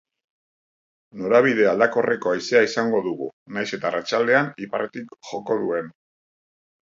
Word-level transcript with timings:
Norabide 1.19 1.65
aldakorreko 1.71 2.31
haizea 2.31 2.63
izango 2.69 3.01
dugu, 3.07 3.27
nahiz 3.57 3.67
eta 3.79 3.87
arratsaldean 3.91 4.49
iparretik 4.69 5.15
joko 5.33 5.59
duen. 5.65 5.93